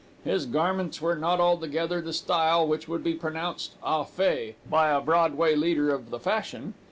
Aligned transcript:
His 0.23 0.47
garments 0.47 0.99
were 0.99 1.15
not 1.15 1.39
altogether 1.39 2.01
the 2.01 2.11
style 2.11 2.65
which 2.65 2.87
would 2.87 3.03
be 3.03 3.13
pronounced 3.13 3.73
au 3.83 4.03
fait, 4.03 4.55
by 4.67 4.89
a 4.89 4.99
Broadway 4.99 5.55
leader 5.55 5.91
of 5.93 6.09
the 6.09 6.17
fashion. 6.17 6.73